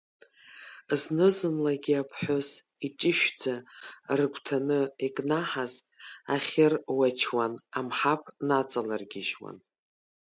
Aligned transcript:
Зны-зынлагьы 1.01 1.93
аԥҳәыс, 2.01 2.49
иҷышәшәӡа 2.85 3.55
рыгәҭаны 4.17 4.79
икнаҳаз 5.05 5.73
ахьыруачуан 6.33 7.53
амҳаԥ 7.77 8.23
наҵалыргьежьуан. 8.47 9.57